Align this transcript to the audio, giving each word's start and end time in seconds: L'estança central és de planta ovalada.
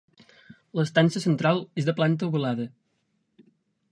L'estança 0.79 1.21
central 1.25 1.61
és 1.83 1.89
de 1.89 1.95
planta 2.01 2.29
ovalada. 2.31 2.67